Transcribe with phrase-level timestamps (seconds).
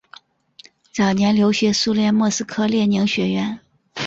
[0.91, 3.59] 早年留学苏联莫斯科列宁学院。